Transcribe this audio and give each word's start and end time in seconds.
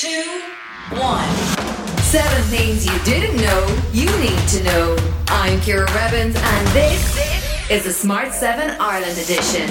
two, 0.00 0.40
one. 0.92 1.28
Seven 1.98 2.42
things 2.44 2.86
you 2.86 2.98
didn't 3.04 3.36
know 3.36 3.82
you 3.92 4.06
need 4.18 4.48
to 4.48 4.64
know. 4.64 4.96
I'm 5.28 5.60
Ciara 5.60 5.84
Revins, 5.92 6.36
and 6.36 6.66
this 6.68 7.70
is 7.70 7.84
the 7.84 7.92
Smart 7.92 8.32
7 8.32 8.80
Ireland 8.80 9.18
edition. 9.18 9.68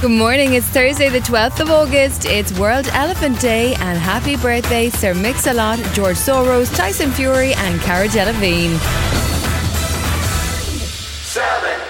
Good 0.00 0.10
morning. 0.10 0.54
It's 0.54 0.66
Thursday, 0.66 1.10
the 1.10 1.20
12th 1.20 1.60
of 1.60 1.70
August. 1.70 2.24
It's 2.24 2.58
World 2.58 2.88
Elephant 2.88 3.40
Day, 3.40 3.74
and 3.74 3.96
happy 3.96 4.34
birthday, 4.34 4.90
Sir 4.90 5.14
Mix-a-Lot, 5.14 5.78
George 5.94 6.16
Soros, 6.16 6.74
Tyson 6.74 7.12
Fury, 7.12 7.54
and 7.54 7.80
Cara 7.82 8.08
Delevingne. 8.08 9.27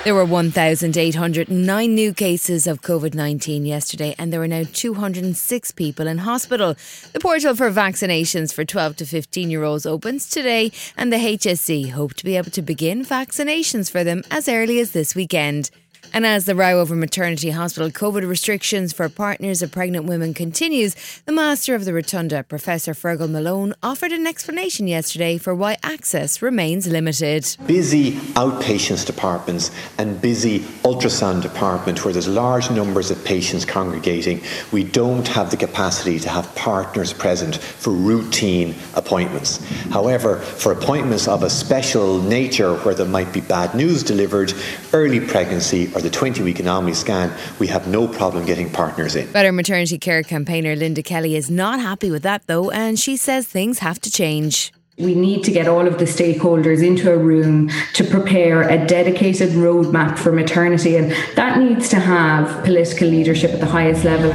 There 0.08 0.14
were 0.14 0.24
1,809 0.24 1.94
new 1.94 2.14
cases 2.14 2.66
of 2.66 2.80
COVID 2.80 3.12
19 3.12 3.66
yesterday, 3.66 4.14
and 4.18 4.32
there 4.32 4.40
are 4.40 4.48
now 4.48 4.62
206 4.72 5.70
people 5.72 6.06
in 6.06 6.16
hospital. 6.16 6.76
The 7.12 7.20
portal 7.20 7.54
for 7.54 7.70
vaccinations 7.70 8.54
for 8.54 8.64
12 8.64 8.96
to 8.96 9.04
15 9.04 9.50
year 9.50 9.64
olds 9.64 9.84
opens 9.84 10.30
today, 10.30 10.72
and 10.96 11.12
the 11.12 11.18
HSE 11.18 11.90
hope 11.90 12.14
to 12.14 12.24
be 12.24 12.38
able 12.38 12.50
to 12.52 12.62
begin 12.62 13.04
vaccinations 13.04 13.90
for 13.90 14.02
them 14.02 14.22
as 14.30 14.48
early 14.48 14.80
as 14.80 14.92
this 14.92 15.14
weekend. 15.14 15.70
And 16.12 16.24
as 16.26 16.46
the 16.46 16.54
row 16.54 16.80
over 16.80 16.96
maternity 16.96 17.50
hospital 17.50 17.90
COVID 17.90 18.26
restrictions 18.28 18.92
for 18.92 19.08
partners 19.08 19.62
of 19.62 19.70
pregnant 19.70 20.06
women 20.06 20.34
continues, 20.34 20.96
the 21.26 21.32
master 21.32 21.74
of 21.74 21.84
the 21.84 21.92
Rotunda, 21.92 22.42
Professor 22.42 22.94
Fergal 22.94 23.30
Malone, 23.30 23.74
offered 23.82 24.12
an 24.12 24.26
explanation 24.26 24.88
yesterday 24.88 25.38
for 25.38 25.54
why 25.54 25.76
access 25.82 26.40
remains 26.40 26.86
limited. 26.86 27.46
Busy 27.66 28.12
outpatients 28.34 29.04
departments 29.04 29.70
and 29.98 30.20
busy 30.20 30.60
ultrasound 30.82 31.42
department 31.42 32.04
where 32.04 32.12
there's 32.12 32.28
large 32.28 32.70
numbers 32.70 33.10
of 33.10 33.22
patients 33.24 33.64
congregating, 33.64 34.40
we 34.72 34.84
don't 34.84 35.28
have 35.28 35.50
the 35.50 35.56
capacity 35.56 36.18
to 36.20 36.28
have 36.28 36.52
partners 36.54 37.12
present 37.12 37.56
for 37.56 37.90
routine 37.90 38.74
appointments. 38.94 39.64
However, 39.90 40.38
for 40.38 40.72
appointments 40.72 41.28
of 41.28 41.42
a 41.42 41.50
special 41.50 42.22
nature 42.22 42.76
where 42.78 42.94
there 42.94 43.06
might 43.06 43.32
be 43.32 43.40
bad 43.40 43.74
news 43.74 44.02
delivered, 44.02 44.52
early 44.92 45.20
pregnancy 45.20 45.87
or 45.94 46.00
the 46.00 46.10
20 46.10 46.42
week 46.42 46.60
anomaly 46.60 46.94
scan, 46.94 47.32
we 47.58 47.66
have 47.68 47.86
no 47.88 48.06
problem 48.08 48.44
getting 48.44 48.70
partners 48.70 49.16
in. 49.16 49.30
Better 49.32 49.52
Maternity 49.52 49.98
Care 49.98 50.22
campaigner 50.22 50.76
Linda 50.76 51.02
Kelly 51.02 51.36
is 51.36 51.50
not 51.50 51.80
happy 51.80 52.10
with 52.10 52.22
that 52.22 52.46
though, 52.46 52.70
and 52.70 52.98
she 52.98 53.16
says 53.16 53.46
things 53.46 53.80
have 53.80 54.00
to 54.00 54.10
change. 54.10 54.72
We 54.98 55.14
need 55.14 55.44
to 55.44 55.52
get 55.52 55.68
all 55.68 55.86
of 55.86 55.98
the 55.98 56.06
stakeholders 56.06 56.84
into 56.84 57.12
a 57.12 57.16
room 57.16 57.70
to 57.94 58.02
prepare 58.02 58.68
a 58.68 58.84
dedicated 58.84 59.50
roadmap 59.50 60.18
for 60.18 60.32
maternity, 60.32 60.96
and 60.96 61.12
that 61.36 61.58
needs 61.58 61.88
to 61.90 62.00
have 62.00 62.64
political 62.64 63.06
leadership 63.06 63.52
at 63.52 63.60
the 63.60 63.66
highest 63.66 64.04
level. 64.04 64.32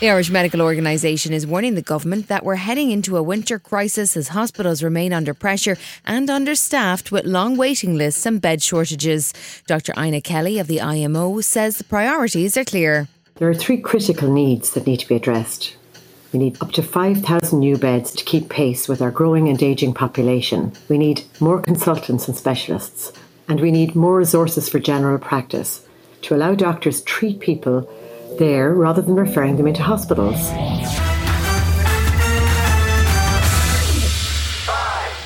The 0.00 0.08
Irish 0.08 0.30
Medical 0.30 0.62
Organisation 0.62 1.34
is 1.34 1.46
warning 1.46 1.74
the 1.74 1.82
government 1.82 2.28
that 2.28 2.42
we're 2.42 2.54
heading 2.54 2.90
into 2.90 3.18
a 3.18 3.22
winter 3.22 3.58
crisis 3.58 4.16
as 4.16 4.28
hospitals 4.28 4.82
remain 4.82 5.12
under 5.12 5.34
pressure 5.34 5.76
and 6.06 6.30
understaffed 6.30 7.12
with 7.12 7.26
long 7.26 7.58
waiting 7.58 7.96
lists 7.96 8.24
and 8.24 8.40
bed 8.40 8.62
shortages. 8.62 9.34
Dr. 9.66 9.92
Ina 9.98 10.22
Kelly 10.22 10.58
of 10.58 10.68
the 10.68 10.80
IMO 10.80 11.42
says 11.42 11.76
the 11.76 11.84
priorities 11.84 12.56
are 12.56 12.64
clear. 12.64 13.08
There 13.34 13.50
are 13.50 13.54
three 13.54 13.76
critical 13.76 14.32
needs 14.32 14.70
that 14.70 14.86
need 14.86 15.00
to 15.00 15.06
be 15.06 15.16
addressed. 15.16 15.76
We 16.32 16.38
need 16.38 16.56
up 16.62 16.72
to 16.72 16.82
5,000 16.82 17.58
new 17.58 17.76
beds 17.76 18.12
to 18.12 18.24
keep 18.24 18.48
pace 18.48 18.88
with 18.88 19.02
our 19.02 19.10
growing 19.10 19.50
and 19.50 19.62
ageing 19.62 19.92
population. 19.92 20.72
We 20.88 20.96
need 20.96 21.24
more 21.40 21.60
consultants 21.60 22.26
and 22.26 22.34
specialists. 22.34 23.12
And 23.48 23.60
we 23.60 23.70
need 23.70 23.94
more 23.94 24.16
resources 24.16 24.66
for 24.66 24.78
general 24.78 25.18
practice 25.18 25.86
to 26.22 26.34
allow 26.34 26.54
doctors 26.54 27.02
treat 27.02 27.40
people 27.40 27.86
there 28.40 28.72
rather 28.72 29.02
than 29.02 29.14
referring 29.14 29.56
them 29.56 29.66
into 29.66 29.82
hospitals. 29.82 30.50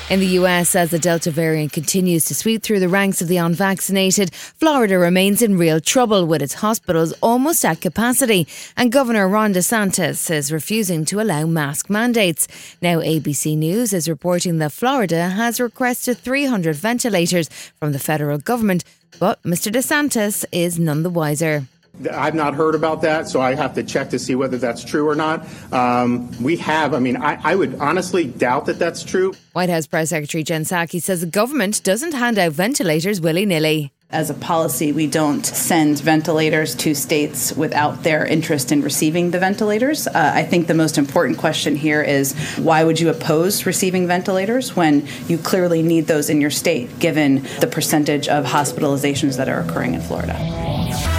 In 0.07 0.19
the 0.19 0.37
US, 0.39 0.75
as 0.75 0.91
the 0.91 0.99
Delta 0.99 1.31
variant 1.31 1.71
continues 1.71 2.25
to 2.25 2.35
sweep 2.35 2.61
through 2.61 2.79
the 2.79 2.89
ranks 2.89 3.21
of 3.21 3.27
the 3.27 3.37
unvaccinated, 3.37 4.35
Florida 4.35 4.99
remains 4.99 5.41
in 5.41 5.57
real 5.57 5.79
trouble 5.79 6.27
with 6.27 6.43
its 6.43 6.55
hospitals 6.55 7.13
almost 7.23 7.65
at 7.65 7.81
capacity. 7.81 8.47
And 8.77 8.91
Governor 8.91 9.27
Ron 9.27 9.53
DeSantis 9.53 10.29
is 10.29 10.51
refusing 10.51 11.05
to 11.05 11.21
allow 11.21 11.45
mask 11.45 11.89
mandates. 11.89 12.47
Now, 12.81 12.99
ABC 12.99 13.57
News 13.57 13.93
is 13.93 14.07
reporting 14.07 14.59
that 14.59 14.73
Florida 14.73 15.29
has 15.29 15.59
requested 15.59 16.17
300 16.17 16.75
ventilators 16.75 17.49
from 17.79 17.91
the 17.93 17.99
federal 17.99 18.37
government, 18.37 18.83
but 19.19 19.41
Mr. 19.41 19.71
DeSantis 19.71 20.45
is 20.51 20.77
none 20.77 21.01
the 21.01 21.09
wiser. 21.09 21.65
I've 22.11 22.35
not 22.35 22.55
heard 22.55 22.75
about 22.75 23.01
that, 23.01 23.27
so 23.27 23.41
I 23.41 23.55
have 23.55 23.73
to 23.75 23.83
check 23.83 24.09
to 24.11 24.19
see 24.19 24.35
whether 24.35 24.57
that's 24.57 24.83
true 24.83 25.07
or 25.07 25.15
not. 25.15 25.47
Um, 25.71 26.31
we 26.41 26.57
have, 26.57 26.93
I 26.93 26.99
mean, 26.99 27.17
I, 27.17 27.39
I, 27.43 27.55
would 27.55 27.75
honestly 27.75 28.25
doubt 28.25 28.65
that 28.65 28.79
that's 28.79 29.03
true. 29.03 29.33
White 29.53 29.69
House 29.69 29.87
Press 29.87 30.09
Secretary 30.09 30.43
Jen 30.43 30.63
Psaki 30.63 31.01
says 31.01 31.21
the 31.21 31.27
government 31.27 31.83
doesn't 31.83 32.13
hand 32.13 32.37
out 32.37 32.51
ventilators 32.51 33.21
willy 33.21 33.45
nilly. 33.45 33.91
As 34.11 34.29
a 34.29 34.35
policy, 34.35 34.91
we 34.91 35.07
don't 35.07 35.43
send 35.45 35.99
ventilators 35.99 36.75
to 36.75 36.93
states 36.93 37.51
without 37.53 38.03
their 38.03 38.23
interest 38.23 38.71
in 38.71 38.81
receiving 38.83 39.31
the 39.31 39.39
ventilators. 39.39 40.07
Uh, 40.07 40.31
I 40.33 40.43
think 40.43 40.67
the 40.67 40.75
most 40.75 40.97
important 40.97 41.39
question 41.39 41.75
here 41.75 42.03
is 42.03 42.33
why 42.57 42.83
would 42.83 42.99
you 42.99 43.09
oppose 43.09 43.65
receiving 43.65 44.05
ventilators 44.05 44.75
when 44.75 45.07
you 45.27 45.39
clearly 45.39 45.81
need 45.81 46.05
those 46.05 46.29
in 46.29 46.39
your 46.39 46.51
state, 46.51 46.99
given 46.99 47.47
the 47.59 47.67
percentage 47.67 48.27
of 48.27 48.45
hospitalizations 48.45 49.37
that 49.37 49.49
are 49.49 49.59
occurring 49.59 49.95
in 49.95 50.01
Florida? 50.01 51.14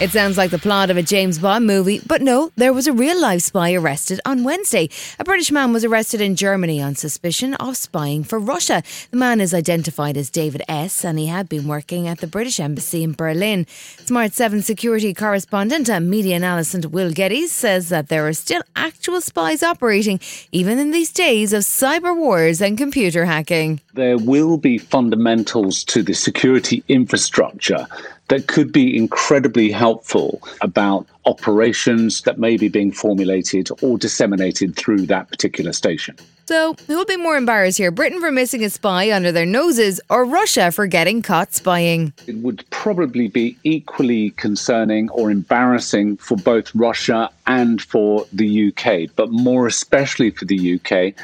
It 0.00 0.12
sounds 0.12 0.38
like 0.38 0.50
the 0.50 0.58
plot 0.58 0.88
of 0.88 0.96
a 0.96 1.02
James 1.02 1.38
Bond 1.38 1.66
movie, 1.66 2.00
but 2.06 2.22
no, 2.22 2.52
there 2.56 2.72
was 2.72 2.86
a 2.86 2.92
real 2.92 3.20
life 3.20 3.42
spy 3.42 3.74
arrested 3.74 4.18
on 4.24 4.44
Wednesday. 4.44 4.88
A 5.18 5.24
British 5.24 5.52
man 5.52 5.74
was 5.74 5.84
arrested 5.84 6.22
in 6.22 6.36
Germany 6.36 6.80
on 6.80 6.94
suspicion 6.94 7.52
of 7.56 7.76
spying 7.76 8.24
for 8.24 8.38
Russia. 8.38 8.82
The 9.10 9.18
man 9.18 9.42
is 9.42 9.52
identified 9.52 10.16
as 10.16 10.30
David 10.30 10.62
S., 10.68 11.04
and 11.04 11.18
he 11.18 11.26
had 11.26 11.50
been 11.50 11.68
working 11.68 12.08
at 12.08 12.20
the 12.20 12.26
British 12.26 12.58
Embassy 12.58 13.02
in 13.02 13.12
Berlin. 13.12 13.66
Smart 14.06 14.32
7 14.32 14.62
security 14.62 15.12
correspondent 15.12 15.90
and 15.90 16.08
media 16.08 16.36
analyst 16.36 16.86
Will 16.86 17.12
Geddes 17.12 17.52
says 17.52 17.90
that 17.90 18.08
there 18.08 18.26
are 18.26 18.32
still 18.32 18.62
actual 18.74 19.20
spies 19.20 19.62
operating, 19.62 20.18
even 20.50 20.78
in 20.78 20.92
these 20.92 21.12
days 21.12 21.52
of 21.52 21.64
cyber 21.64 22.16
wars 22.16 22.62
and 22.62 22.78
computer 22.78 23.26
hacking. 23.26 23.82
There 23.92 24.16
will 24.16 24.56
be 24.56 24.78
fundamentals 24.78 25.84
to 25.84 26.02
the 26.02 26.14
security 26.14 26.82
infrastructure 26.88 27.86
that 28.30 28.46
could 28.46 28.72
be 28.72 28.96
incredibly 28.96 29.70
helpful 29.70 30.40
about 30.62 31.06
operations 31.26 32.22
that 32.22 32.38
may 32.38 32.56
be 32.56 32.68
being 32.68 32.92
formulated 32.92 33.68
or 33.82 33.98
disseminated 33.98 34.76
through 34.76 35.04
that 35.06 35.28
particular 35.28 35.72
station. 35.72 36.16
So, 36.46 36.74
who 36.86 36.96
will 36.96 37.04
be 37.04 37.16
more 37.16 37.36
embarrassed 37.36 37.78
here? 37.78 37.90
Britain 37.90 38.20
for 38.20 38.30
missing 38.30 38.64
a 38.64 38.70
spy 38.70 39.12
under 39.12 39.30
their 39.30 39.46
noses 39.46 40.00
or 40.08 40.24
Russia 40.24 40.70
for 40.72 40.86
getting 40.86 41.22
caught 41.22 41.52
spying? 41.52 42.12
It 42.26 42.36
would 42.36 42.64
probably 42.70 43.28
be 43.28 43.56
equally 43.64 44.30
concerning 44.30 45.10
or 45.10 45.30
embarrassing 45.30 46.16
for 46.16 46.36
both 46.36 46.74
Russia 46.74 47.30
and 47.46 47.82
for 47.82 48.26
the 48.32 48.68
UK, 48.68 49.14
but 49.14 49.30
more 49.30 49.66
especially 49.66 50.30
for 50.30 50.44
the 50.44 50.74
UK 50.74 51.14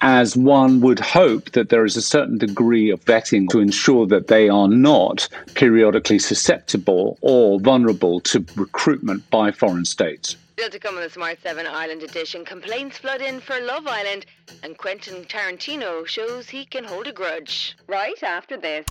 as 0.00 0.36
one 0.36 0.80
would 0.80 0.98
hope 0.98 1.50
that 1.52 1.68
there 1.68 1.84
is 1.84 1.96
a 1.96 2.02
certain 2.02 2.38
degree 2.38 2.90
of 2.90 3.04
vetting 3.04 3.48
to 3.50 3.60
ensure 3.60 4.06
that 4.06 4.28
they 4.28 4.48
are 4.48 4.68
not 4.68 5.28
periodically 5.54 6.18
susceptible 6.18 7.18
or 7.20 7.60
vulnerable 7.60 8.20
to 8.20 8.44
recruitment 8.56 9.28
by 9.30 9.50
foreign 9.50 9.84
states. 9.84 10.36
Still 10.54 10.70
to 10.70 10.78
come 10.78 10.96
on 10.96 11.02
the 11.02 11.10
Smart 11.10 11.38
7 11.42 11.66
Ireland 11.66 12.02
edition, 12.02 12.44
complaints 12.44 12.98
flood 12.98 13.20
in 13.20 13.40
for 13.40 13.58
Love 13.60 13.86
Island, 13.86 14.26
and 14.62 14.76
Quentin 14.76 15.24
Tarantino 15.24 16.06
shows 16.06 16.48
he 16.48 16.64
can 16.64 16.84
hold 16.84 17.06
a 17.06 17.12
grudge. 17.12 17.76
Right 17.86 18.22
after 18.22 18.56
this. 18.56 18.86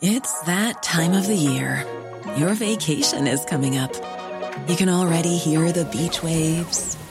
It's 0.00 0.40
that 0.42 0.82
time 0.82 1.12
of 1.12 1.26
the 1.26 1.34
year. 1.34 1.84
Your 2.36 2.54
vacation 2.54 3.26
is 3.26 3.44
coming 3.44 3.76
up. 3.76 3.94
You 4.68 4.76
can 4.76 4.88
already 4.88 5.36
hear 5.36 5.72
the 5.72 5.84
beach 5.86 6.22
waves 6.22 6.97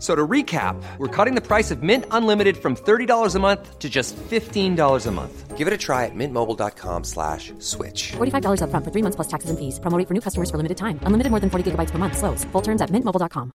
F- 0.00 0.02
So 0.02 0.14
to 0.16 0.26
recap, 0.26 0.82
we're 0.96 1.08
cutting 1.14 1.34
the 1.34 1.46
price 1.46 1.70
of 1.70 1.82
Mint 1.82 2.06
Unlimited 2.10 2.56
from 2.56 2.74
$30 2.74 3.34
a 3.34 3.38
month 3.38 3.78
to 3.80 3.90
just 3.90 4.16
$15 4.16 5.06
a 5.06 5.10
month. 5.10 5.58
Give 5.58 5.66
it 5.68 5.74
a 5.74 5.76
try 5.78 6.06
at 6.06 6.14
mintmobile.com 6.14 7.04
slash 7.04 7.52
switch. 7.58 8.12
$45 8.16 8.62
upfront 8.62 8.84
for 8.84 8.90
three 8.90 9.02
months 9.02 9.16
plus 9.16 9.28
taxes 9.28 9.50
and 9.50 9.58
fees. 9.58 9.78
Promo 9.78 9.98
rate 9.98 10.08
for 10.08 10.14
new 10.14 10.22
customers 10.22 10.50
for 10.50 10.56
limited 10.56 10.78
time. 10.78 10.98
Unlimited 11.02 11.30
more 11.30 11.40
than 11.40 11.50
40 11.50 11.72
gigabytes 11.72 11.90
per 11.90 11.98
month. 11.98 12.16
Slows. 12.16 12.44
Full 12.52 12.62
terms 12.62 12.80
at 12.80 12.88
mintmobile.com. 12.88 13.52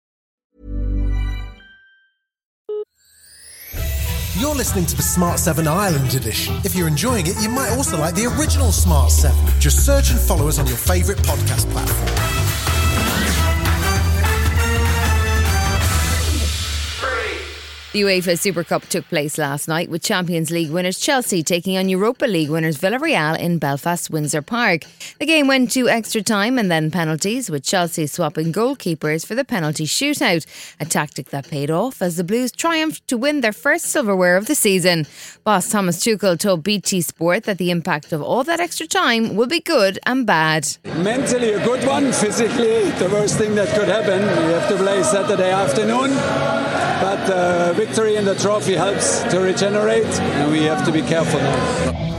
You're 4.37 4.53
listening 4.55 4.85
to 4.85 4.95
the 4.95 5.01
Smart 5.01 5.39
7 5.39 5.65
Ireland 5.67 6.13
edition. 6.13 6.55
If 6.63 6.75
you're 6.75 6.87
enjoying 6.87 7.25
it, 7.25 7.35
you 7.41 7.49
might 7.49 7.71
also 7.71 7.97
like 7.97 8.13
the 8.13 8.27
original 8.27 8.71
Smart 8.71 9.09
7. 9.09 9.35
Just 9.59 9.83
search 9.85 10.11
and 10.11 10.19
follow 10.19 10.47
us 10.47 10.59
on 10.59 10.67
your 10.67 10.77
favourite 10.77 11.19
podcast 11.23 11.65
platform. 11.71 12.24
The 17.95 18.01
UEFA 18.01 18.37
Super 18.37 18.65
Cup 18.65 18.85
took 18.87 19.07
place 19.07 19.37
last 19.37 19.69
night 19.69 19.89
with 19.89 20.03
Champions 20.03 20.51
League 20.51 20.69
winners 20.69 20.99
Chelsea 20.99 21.41
taking 21.41 21.77
on 21.77 21.87
Europa 21.87 22.25
League 22.25 22.49
winners 22.49 22.77
Villarreal 22.77 23.39
in 23.39 23.57
Belfast 23.57 24.09
Windsor 24.09 24.41
Park. 24.41 24.81
The 25.17 25.25
game 25.25 25.47
went 25.47 25.71
to 25.71 25.87
extra 25.87 26.21
time 26.21 26.59
and 26.59 26.69
then 26.69 26.91
penalties, 26.91 27.49
with 27.49 27.63
Chelsea 27.63 28.05
swapping 28.05 28.51
goalkeepers 28.51 29.25
for 29.25 29.33
the 29.33 29.45
penalty 29.45 29.85
shootout, 29.85 30.45
a 30.77 30.83
tactic 30.83 31.29
that 31.29 31.47
paid 31.47 31.71
off 31.71 32.01
as 32.01 32.17
the 32.17 32.25
Blues 32.25 32.51
triumphed 32.51 33.07
to 33.07 33.15
win 33.15 33.39
their 33.39 33.53
first 33.53 33.85
silverware 33.85 34.35
of 34.35 34.47
the 34.47 34.55
season. 34.55 35.07
Boss 35.45 35.69
Thomas 35.69 36.03
Tuchel 36.03 36.37
told 36.37 36.63
BT 36.63 36.99
Sport 36.99 37.45
that 37.45 37.59
the 37.59 37.71
impact 37.71 38.11
of 38.11 38.21
all 38.21 38.43
that 38.43 38.59
extra 38.59 38.87
time 38.87 39.37
will 39.37 39.47
be 39.47 39.61
good 39.61 39.99
and 40.05 40.27
bad. 40.27 40.67
Mentally, 40.97 41.53
a 41.53 41.63
good 41.63 41.87
one. 41.87 42.11
Physically, 42.11 42.89
the 42.99 43.07
worst 43.09 43.37
thing 43.37 43.55
that 43.55 43.73
could 43.73 43.87
happen. 43.87 44.19
We 44.19 44.51
have 44.51 44.67
to 44.67 44.75
play 44.75 45.01
Saturday 45.01 45.49
afternoon. 45.51 46.74
But 47.01 47.29
uh, 47.29 47.73
victory 47.73 48.15
in 48.15 48.25
the 48.25 48.35
trophy 48.35 48.75
helps 48.75 49.23
to 49.31 49.39
regenerate, 49.39 50.05
and 50.05 50.51
we 50.51 50.63
have 50.63 50.85
to 50.85 50.91
be 50.91 51.01
careful 51.01 51.39
now. 51.39 52.14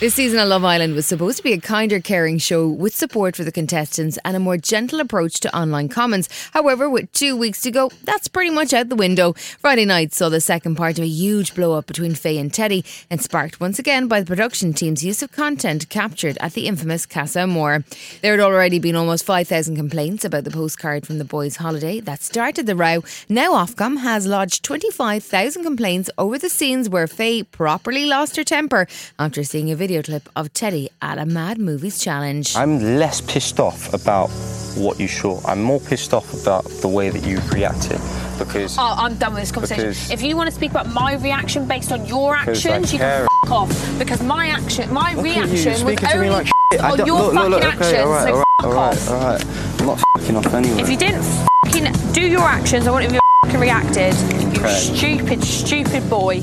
This 0.00 0.14
season 0.14 0.38
of 0.38 0.46
Love 0.46 0.64
Island 0.64 0.94
was 0.94 1.06
supposed 1.06 1.38
to 1.38 1.42
be 1.42 1.54
a 1.54 1.60
kinder, 1.60 1.98
caring 1.98 2.38
show 2.38 2.68
with 2.68 2.94
support 2.94 3.34
for 3.34 3.42
the 3.42 3.50
contestants 3.50 4.16
and 4.24 4.36
a 4.36 4.38
more 4.38 4.56
gentle 4.56 5.00
approach 5.00 5.40
to 5.40 5.52
online 5.58 5.88
comments. 5.88 6.28
However, 6.52 6.88
with 6.88 7.10
two 7.10 7.36
weeks 7.36 7.62
to 7.62 7.72
go, 7.72 7.90
that's 8.04 8.28
pretty 8.28 8.50
much 8.50 8.72
out 8.72 8.90
the 8.90 8.94
window. 8.94 9.32
Friday 9.32 9.84
night 9.84 10.14
saw 10.14 10.28
the 10.28 10.40
second 10.40 10.76
part 10.76 10.98
of 10.98 11.04
a 11.04 11.08
huge 11.08 11.52
blow 11.52 11.72
up 11.72 11.88
between 11.88 12.14
Faye 12.14 12.38
and 12.38 12.54
Teddy, 12.54 12.84
and 13.10 13.20
sparked 13.20 13.58
once 13.58 13.80
again 13.80 14.06
by 14.06 14.20
the 14.20 14.26
production 14.26 14.72
team's 14.72 15.04
use 15.04 15.20
of 15.20 15.32
content 15.32 15.88
captured 15.88 16.38
at 16.40 16.52
the 16.52 16.68
infamous 16.68 17.04
Casa 17.04 17.40
Amor. 17.40 17.84
There 18.22 18.30
had 18.30 18.40
already 18.40 18.78
been 18.78 18.94
almost 18.94 19.24
5,000 19.24 19.74
complaints 19.74 20.24
about 20.24 20.44
the 20.44 20.52
postcard 20.52 21.08
from 21.08 21.18
the 21.18 21.24
boys' 21.24 21.56
holiday 21.56 21.98
that 22.02 22.22
started 22.22 22.66
the 22.66 22.76
row. 22.76 23.02
Now 23.28 23.54
Ofcom 23.54 23.98
has 23.98 24.28
lodged 24.28 24.62
25,000 24.62 25.64
complaints 25.64 26.08
over 26.16 26.38
the 26.38 26.48
scenes 26.48 26.88
where 26.88 27.08
Faye 27.08 27.42
properly 27.42 28.06
lost 28.06 28.36
her 28.36 28.44
temper 28.44 28.86
after 29.18 29.42
seeing 29.42 29.72
a 29.72 29.74
video 29.74 29.87
clip 30.02 30.28
of 30.36 30.52
Teddy 30.52 30.90
at 31.00 31.18
a 31.18 31.24
Mad 31.26 31.58
Movies 31.58 31.98
challenge. 31.98 32.54
I'm 32.56 32.78
less 32.98 33.20
pissed 33.20 33.58
off 33.58 33.92
about 33.94 34.28
what 34.76 35.00
you 35.00 35.08
saw. 35.08 35.40
I'm 35.46 35.62
more 35.62 35.80
pissed 35.80 36.12
off 36.14 36.32
about 36.42 36.64
the 36.82 36.88
way 36.88 37.10
that 37.10 37.24
you 37.26 37.40
reacted 37.52 38.00
because. 38.38 38.76
Oh, 38.78 38.94
I'm 38.96 39.14
done 39.16 39.32
with 39.34 39.42
this 39.42 39.52
conversation. 39.52 40.12
If 40.12 40.22
you 40.22 40.36
want 40.36 40.48
to 40.48 40.54
speak 40.54 40.70
about 40.70 40.88
my 40.92 41.14
reaction 41.14 41.66
based 41.66 41.90
on 41.92 42.04
your 42.06 42.36
actions, 42.36 42.92
you 42.92 42.98
can 42.98 43.22
f- 43.46 43.50
off. 43.50 43.98
Because 43.98 44.22
my 44.22 44.48
action, 44.48 44.92
my 44.92 45.14
Look 45.14 45.26
at 45.26 45.36
you, 45.36 45.42
reaction 45.44 45.72
was 45.72 45.82
only 45.82 46.20
me 46.20 46.30
like 46.30 46.50
on 46.80 47.06
your 47.06 47.18
look, 47.18 47.34
fucking 47.34 47.50
look, 47.50 47.62
look, 47.62 47.64
actions. 47.64 47.86
okay, 47.86 48.00
all 48.02 48.10
right, 48.10 48.28
so 48.28 48.34
all 48.34 48.38
right, 48.38 48.44
f- 48.60 48.64
all 48.64 48.72
right, 48.72 48.92
off. 48.92 49.10
all 49.10 49.20
right. 49.20 49.80
I'm 49.80 49.86
not 49.86 50.00
fing 50.20 50.36
off 50.36 50.54
anyway. 50.54 50.80
If 50.82 50.90
you 50.90 50.96
didn't 50.96 51.22
fucking 51.64 52.12
do 52.12 52.20
your 52.28 52.42
actions, 52.42 52.86
I 52.86 52.90
wouldn't 52.90 53.12
have 53.12 53.20
fucking 53.44 53.60
reacted. 53.60 54.14
You 54.14 54.64
Okay. 54.64 54.74
stupid, 54.74 55.42
stupid 55.44 56.08
boy. 56.10 56.40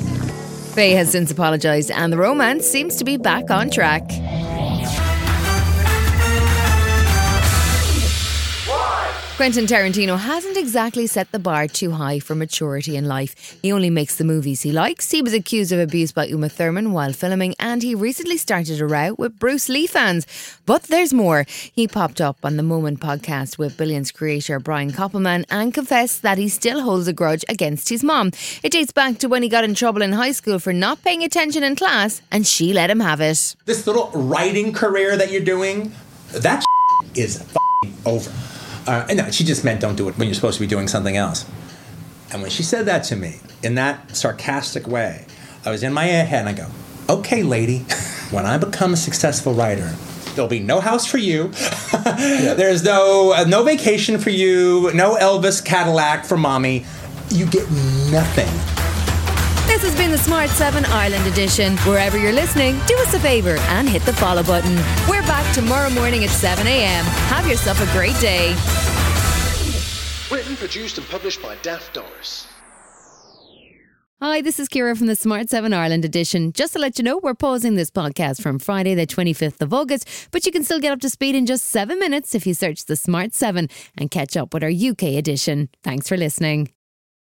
Faye 0.76 0.92
has 0.92 1.10
since 1.10 1.32
apologised, 1.32 1.90
and 1.90 2.12
the 2.12 2.18
romance 2.18 2.66
seems 2.66 2.98
to 2.98 3.06
be 3.06 3.16
back 3.16 3.50
on 3.50 3.70
track. 3.70 4.04
Quentin 9.36 9.66
Tarantino 9.66 10.18
hasn't 10.18 10.56
exactly 10.56 11.06
set 11.08 11.30
the 11.34 11.40
bar 11.40 11.68
too 11.68 11.92
high 11.92 12.20
for 12.20 12.36
maturity 12.36 12.96
in 12.96 13.06
life. 13.06 13.58
He 13.62 13.74
only 13.74 13.90
makes 13.90 14.16
the 14.16 14.24
movies 14.24 14.62
he 14.62 14.72
likes. 14.72 15.12
He 15.12 15.22
was 15.22 15.34
accused 15.34 15.74
of 15.74 15.80
abuse 15.80 16.14
by 16.14 16.28
Uma 16.28 16.48
Thurman 16.48 16.94
while 16.94 17.12
filming, 17.12 17.54
and 17.60 17.84
he 17.84 17.96
recently 17.96 18.38
started 18.38 18.80
a 18.80 18.86
row 18.86 19.14
with 19.18 19.38
Bruce 19.38 19.68
Lee 19.68 19.88
fans. 19.88 20.26
But 20.66 20.84
there's 20.84 21.14
more. 21.14 21.46
He 21.50 21.86
popped 21.86 22.22
up 22.22 22.38
on 22.46 22.56
the 22.56 22.64
Moment 22.64 23.02
podcast 23.02 23.58
with 23.58 23.76
Billions 23.76 24.10
creator 24.10 24.58
Brian 24.58 24.94
Koppelman 24.94 25.44
and 25.50 25.74
confessed 25.74 26.22
that 26.22 26.38
he 26.38 26.48
still 26.48 26.80
holds 26.82 27.10
a 27.10 27.14
grudge 27.14 27.44
against 27.50 27.90
his 27.90 28.06
mom. 28.06 28.32
It 28.64 28.72
dates 28.72 28.94
back 28.94 29.18
to 29.18 29.28
when 29.28 29.44
he 29.44 29.50
got 29.50 29.66
in 29.66 29.76
trouble 29.76 30.02
in 30.02 30.14
high 30.14 30.32
school 30.32 30.60
for 30.60 30.72
not 30.72 31.04
paying 31.04 31.26
attention 31.26 31.62
in 31.62 31.76
class, 31.76 32.22
and 32.32 32.48
she 32.48 32.72
let 32.72 32.90
him 32.90 33.02
have 33.02 33.20
it. 33.20 33.58
this 33.66 33.86
little 33.86 34.12
writing 34.12 34.72
career 34.72 35.18
that 35.18 35.30
you're 35.30 35.44
doing, 35.44 35.92
that 36.32 36.64
is 37.16 37.44
over. 38.06 38.32
Uh, 38.88 39.06
and 39.10 39.18
no, 39.18 39.32
she 39.32 39.44
just 39.44 39.64
meant 39.64 39.82
don't 39.82 39.96
do 39.96 40.08
it 40.08 40.18
when 40.18 40.28
you're 40.28 40.36
supposed 40.36 40.58
to 40.58 40.64
be 40.64 40.68
doing 40.68 40.88
something 40.88 41.18
else. 41.18 41.46
And 42.32 42.42
when 42.42 42.52
she 42.52 42.64
said 42.64 42.86
that 42.86 43.04
to 43.06 43.16
me 43.16 43.40
in 43.64 43.76
that 43.76 44.16
sarcastic 44.16 44.88
way, 44.88 45.26
I 45.66 45.72
was 45.72 45.84
in 45.84 45.94
my 45.94 46.06
head 46.06 46.48
and 46.48 46.50
I 46.50 46.54
go, 46.54 46.68
okay, 47.10 47.44
lady, 47.44 47.80
when 48.32 48.46
I 48.46 48.58
become 48.58 48.94
a 48.94 48.98
successful 48.98 49.54
writer, 49.54 49.96
there'll 50.36 50.50
be 50.50 50.60
no 50.60 50.80
house 50.80 51.06
for 51.06 51.18
you. 51.18 51.48
There's 52.04 52.84
no 52.84 53.34
uh, 53.34 53.46
no 53.46 53.64
vacation 53.64 54.18
for 54.20 54.30
you. 54.30 54.92
No 54.94 55.16
Elvis 55.16 55.64
Cadillac 55.64 56.26
for 56.26 56.38
mommy. 56.38 56.86
You 57.30 57.46
get 57.48 57.70
nothing. 58.12 58.85
This 59.68 59.82
has 59.82 59.96
been 59.96 60.12
the 60.12 60.18
Smart 60.18 60.50
7 60.52 60.86
Ireland 60.86 61.26
edition. 61.28 61.76
Wherever 61.80 62.18
you're 62.18 62.32
listening, 62.32 62.80
do 62.86 62.96
us 63.00 63.14
a 63.14 63.20
favour 63.20 63.58
and 63.58 63.90
hit 63.90 64.04
the 64.04 64.14
follow 64.14 64.44
button. 64.44 64.76
We're 65.10 65.24
back 65.24 65.54
tomorrow 65.54 65.90
morning 65.90 66.24
at 66.24 66.30
7 66.30 66.66
a.m. 66.66 67.04
Have 67.06 67.48
yourself 67.48 67.82
a 67.82 67.92
great 67.92 68.18
day. 68.20 68.52
Written, 70.32 70.56
produced, 70.56 70.98
and 70.98 71.08
published 71.08 71.42
by 71.42 71.56
Daft 71.62 71.94
Doris. 71.96 72.48
Hi, 74.22 74.42
this 74.42 74.60
is 74.60 74.70
Ciara 74.70 74.96
from 74.96 75.08
the 75.08 75.16
Smart 75.16 75.50
7 75.50 75.74
Ireland 75.74 76.06
edition. 76.06 76.54
Just 76.54 76.74
to 76.74 76.80
let 76.80 76.98
you 76.98 77.04
know, 77.04 77.20
we're 77.22 77.34
pausing 77.34 77.76
this 77.76 77.92
podcast 77.92 78.42
from 78.42 78.60
Friday, 78.60 78.96
the 78.96 79.06
25th 79.06 79.62
of 79.62 79.74
August, 79.74 80.08
but 80.32 80.46
you 80.46 80.52
can 80.52 80.64
still 80.64 80.80
get 80.80 80.94
up 80.94 81.02
to 81.02 81.10
speed 81.10 81.36
in 81.36 81.46
just 81.46 81.66
seven 81.66 82.00
minutes 82.00 82.34
if 82.34 82.48
you 82.48 82.54
search 82.54 82.86
the 82.86 82.96
Smart 82.96 83.34
7 83.34 83.68
and 83.98 84.12
catch 84.12 84.38
up 84.38 84.54
with 84.54 84.64
our 84.64 84.70
UK 84.70 85.16
edition. 85.18 85.70
Thanks 85.84 86.08
for 86.08 86.18
listening. 86.18 86.75